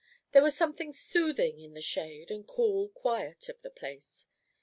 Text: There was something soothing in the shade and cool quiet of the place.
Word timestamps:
There 0.31 0.41
was 0.41 0.57
something 0.57 0.93
soothing 0.93 1.59
in 1.59 1.75
the 1.75 1.81
shade 1.83 2.31
and 2.31 2.47
cool 2.47 2.89
quiet 2.89 3.49
of 3.49 3.61
the 3.61 3.69
place. 3.69 4.25